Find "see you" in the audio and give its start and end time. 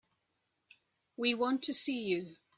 1.75-2.37